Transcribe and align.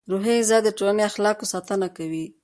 روحي 0.11 0.35
غذا 0.41 0.57
د 0.63 0.69
ټولنې 0.77 1.01
اخلاقو 1.09 1.49
ساتنه 1.53 1.87
کوي. 1.97 2.25